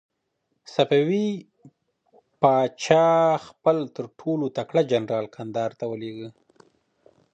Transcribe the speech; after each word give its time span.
صفوي 0.73 1.27
پاچا 2.41 3.09
خپل 3.47 3.77
تر 3.95 4.05
ټولو 4.19 4.45
تکړه 4.57 4.81
جنرال 4.91 5.25
کندهار 5.35 5.71
ته 5.79 5.85
ولېږه. 5.91 6.29